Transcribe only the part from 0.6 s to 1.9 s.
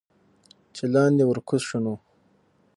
چې لاندې ورکوز شو